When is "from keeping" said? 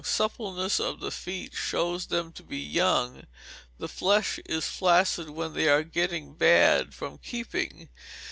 6.95-7.87